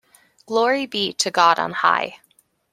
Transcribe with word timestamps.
Glory 0.47 0.87
be 0.87 1.13
to 1.13 1.29
God 1.29 1.59
on 1.59 1.73
high. 1.73 2.19